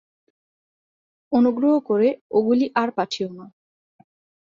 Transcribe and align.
অনুগ্রহ 1.31 1.73
করে 1.89 2.07
ওগুলি 2.31 2.65
আর 2.75 2.89
পাঠিও 2.97 3.29
না। 3.33 3.45